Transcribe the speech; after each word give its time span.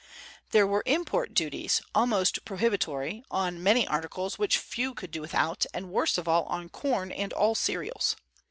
There 0.49 0.65
were 0.65 0.81
import 0.87 1.35
duties, 1.35 1.79
almost 1.93 2.43
prohibitory, 2.43 3.23
on 3.29 3.61
many 3.61 3.85
articles 3.85 4.39
which 4.39 4.57
few 4.57 4.95
could 4.95 5.11
do 5.11 5.21
without, 5.21 5.67
and 5.75 5.91
worst 5.91 6.17
of 6.17 6.27
all, 6.27 6.45
on 6.45 6.69
corn 6.69 7.11
and 7.11 7.31
all 7.33 7.53
cereals. 7.53 8.15